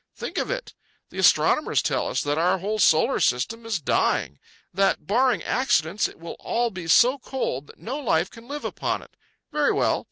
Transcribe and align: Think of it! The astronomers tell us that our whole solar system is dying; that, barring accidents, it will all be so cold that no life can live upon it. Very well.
Think 0.15 0.39
of 0.39 0.49
it! 0.49 0.73
The 1.11 1.19
astronomers 1.19 1.83
tell 1.83 2.07
us 2.07 2.23
that 2.23 2.39
our 2.39 2.57
whole 2.57 2.79
solar 2.79 3.19
system 3.19 3.67
is 3.67 3.79
dying; 3.79 4.39
that, 4.73 5.05
barring 5.05 5.43
accidents, 5.43 6.07
it 6.07 6.17
will 6.19 6.37
all 6.39 6.71
be 6.71 6.87
so 6.87 7.19
cold 7.19 7.67
that 7.67 7.77
no 7.77 7.99
life 7.99 8.31
can 8.31 8.47
live 8.47 8.65
upon 8.65 9.03
it. 9.03 9.15
Very 9.51 9.71
well. 9.73 9.99